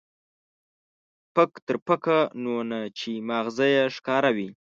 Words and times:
پک 1.35 1.51
تر 1.65 1.75
پکه، 1.87 2.19
نو 2.43 2.53
نه 2.69 2.79
چې 2.97 3.11
ما 3.27 3.39
غزه 3.45 3.67
يې 3.73 3.83
ښکاره 3.95 4.31
وي. 4.35 4.49